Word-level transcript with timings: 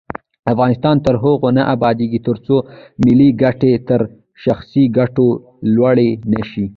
افغانستان 0.51 0.95
تر 1.05 1.15
هغو 1.23 1.49
نه 1.57 1.63
ابادیږي، 1.75 2.19
ترڅو 2.27 2.55
ملي 3.05 3.29
ګټې 3.43 3.73
تر 3.89 3.99
شخصي 4.43 4.83
ګټو 4.97 5.27
لوړې 5.75 6.09
نشي. 6.33 6.65